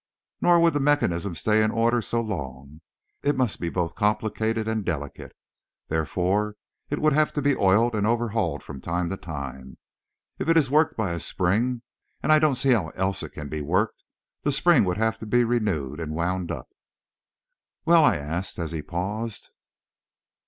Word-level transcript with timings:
Nor 0.41 0.59
would 0.61 0.73
the 0.73 0.79
mechanism 0.79 1.35
stay 1.35 1.61
in 1.61 1.69
order 1.69 2.01
so 2.01 2.21
long. 2.21 2.81
It 3.21 3.37
must 3.37 3.59
be 3.59 3.69
both 3.69 3.93
complicated 3.93 4.67
and 4.67 4.83
delicate. 4.83 5.31
Therefore 5.89 6.55
it 6.89 6.97
would 6.97 7.13
have 7.13 7.31
to 7.33 7.41
be 7.43 7.55
oiled 7.55 7.93
and 7.93 8.07
overhauled 8.07 8.63
from 8.63 8.81
time 8.81 9.11
to 9.11 9.17
time. 9.17 9.77
If 10.39 10.49
it 10.49 10.57
is 10.57 10.71
worked 10.71 10.97
by 10.97 11.11
a 11.11 11.19
spring 11.19 11.83
and 12.23 12.31
I 12.31 12.39
don't 12.39 12.55
see 12.55 12.71
how 12.71 12.87
else 12.95 13.21
it 13.21 13.33
can 13.33 13.47
be 13.47 13.61
worked 13.61 14.03
the 14.41 14.51
spring 14.51 14.85
would 14.85 14.97
have 14.97 15.19
to 15.19 15.27
be 15.27 15.43
renewed 15.43 15.99
and 15.99 16.15
wound 16.15 16.49
up." 16.51 16.69
"Well?" 17.85 18.03
I 18.03 18.17
asked, 18.17 18.57
as 18.57 18.71
he 18.71 18.81
paused. 18.81 19.51